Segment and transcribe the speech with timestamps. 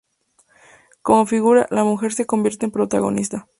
[1.03, 3.47] Como figura, la mujer se convierte en protagonista.